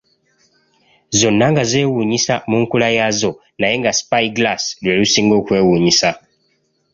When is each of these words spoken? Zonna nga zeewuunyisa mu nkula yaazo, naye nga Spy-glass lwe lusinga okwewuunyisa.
Zonna 1.19 1.45
nga 1.51 1.63
zeewuunyisa 1.69 2.35
mu 2.49 2.57
nkula 2.63 2.87
yaazo, 2.97 3.31
naye 3.59 3.75
nga 3.81 3.91
Spy-glass 3.99 4.63
lwe 4.83 4.97
lusinga 4.99 5.33
okwewuunyisa. 5.41 6.09